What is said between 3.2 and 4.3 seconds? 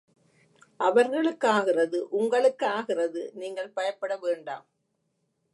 நீங்கள் பயப்பட